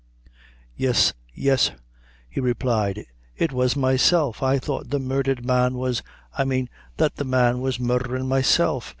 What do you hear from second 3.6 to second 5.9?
myself. I thought the murdhered man